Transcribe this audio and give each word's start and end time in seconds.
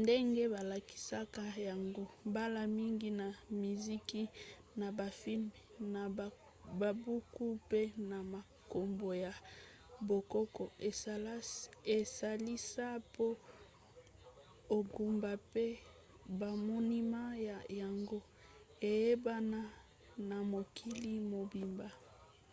ndenge 0.00 0.42
balakisaka 0.54 1.42
yango 1.68 2.04
mbala 2.28 2.60
mingi 2.76 3.08
na 3.20 3.28
miziki 3.60 4.22
na 4.78 4.86
bafilme 4.98 5.58
na 5.92 6.02
babuku 6.80 7.44
mpe 7.60 7.80
na 8.10 8.18
makambo 8.32 9.08
ya 9.24 9.32
bokoko 10.08 10.62
esalisa 12.00 12.86
mpo 13.08 13.26
engumba 14.76 15.30
mpe 15.44 15.64
bamonima 16.40 17.22
na 17.34 17.56
yango 17.80 18.20
eyebana 18.90 19.60
na 20.28 20.36
mokili 20.50 21.12
mobimba 21.30 21.88